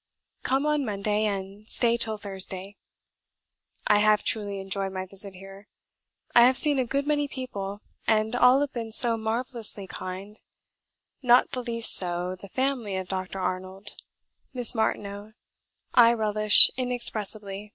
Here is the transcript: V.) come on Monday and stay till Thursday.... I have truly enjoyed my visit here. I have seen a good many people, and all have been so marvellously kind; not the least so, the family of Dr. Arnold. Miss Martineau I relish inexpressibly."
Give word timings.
V.) 0.00 0.44
come 0.44 0.64
on 0.64 0.82
Monday 0.82 1.26
and 1.26 1.68
stay 1.68 1.98
till 1.98 2.16
Thursday.... 2.16 2.78
I 3.86 3.98
have 3.98 4.22
truly 4.22 4.58
enjoyed 4.58 4.94
my 4.94 5.04
visit 5.04 5.34
here. 5.34 5.68
I 6.34 6.46
have 6.46 6.56
seen 6.56 6.78
a 6.78 6.86
good 6.86 7.06
many 7.06 7.28
people, 7.28 7.82
and 8.06 8.34
all 8.34 8.60
have 8.62 8.72
been 8.72 8.92
so 8.92 9.18
marvellously 9.18 9.86
kind; 9.86 10.40
not 11.20 11.50
the 11.50 11.62
least 11.62 11.94
so, 11.94 12.34
the 12.34 12.48
family 12.48 12.96
of 12.96 13.08
Dr. 13.08 13.40
Arnold. 13.40 13.94
Miss 14.54 14.74
Martineau 14.74 15.34
I 15.92 16.14
relish 16.14 16.70
inexpressibly." 16.78 17.74